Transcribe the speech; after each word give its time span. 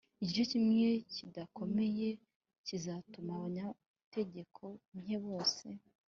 igice 0.23 0.43
kimwe 0.63 0.89
kidakomeye 1.13 2.09
kizatuma 2.65 3.31
abanyantege 3.37 4.39
nke 5.01 5.17
bose. 5.25 5.65